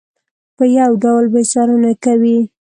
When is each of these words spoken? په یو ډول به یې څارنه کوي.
په 0.57 0.63
یو 0.77 0.91
ډول 1.03 1.25
به 1.33 1.39
یې 1.43 1.49
څارنه 1.51 1.91
کوي. 2.03 2.39